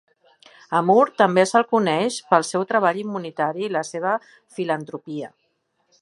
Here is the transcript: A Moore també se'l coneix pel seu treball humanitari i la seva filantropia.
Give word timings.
A 0.77 0.79
Moore 0.87 1.13
també 1.21 1.43
se'l 1.51 1.67
coneix 1.75 2.17
pel 2.31 2.47
seu 2.49 2.65
treball 2.73 3.03
humanitari 3.03 3.65
i 3.67 3.71
la 3.77 3.85
seva 3.93 4.15
filantropia. 4.57 5.35